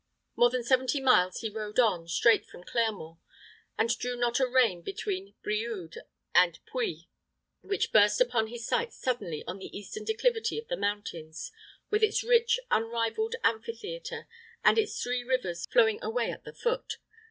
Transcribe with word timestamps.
More 0.35 0.49
than 0.49 0.63
seventy 0.63 0.99
miles 0.99 1.41
he 1.41 1.49
rode 1.51 1.79
on 1.79 2.07
straight 2.07 2.47
from 2.47 2.63
Clermont, 2.63 3.19
and 3.77 3.95
drew 3.99 4.15
not 4.15 4.39
a 4.39 4.47
rein 4.47 4.81
between 4.81 5.35
Brioude 5.43 5.99
and 6.33 6.57
Puy, 6.65 7.07
which 7.61 7.91
burst 7.91 8.19
upon 8.19 8.47
his 8.47 8.65
sight 8.65 8.93
suddenly 8.93 9.43
on 9.45 9.59
the 9.59 9.77
eastern 9.77 10.03
declivity 10.03 10.57
of 10.57 10.67
the 10.69 10.75
mountains, 10.75 11.51
with 11.91 12.01
its 12.01 12.23
rich, 12.23 12.59
unrivaled 12.71 13.35
amphitheatre, 13.43 14.27
and 14.63 14.79
its 14.79 14.99
three 15.03 15.23
rivers 15.23 15.67
flowing 15.67 15.99
away 16.01 16.31
at 16.31 16.45
the 16.45 16.53
foot. 16.55 16.97